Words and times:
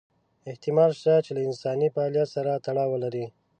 احتمال 0.49 0.91
شته 0.99 1.13
چې 1.25 1.31
له 1.35 1.41
انساني 1.49 1.87
فعالیت 1.95 2.29
سره 2.35 2.61
تړاو 2.65 2.91
ولري. 2.93 3.25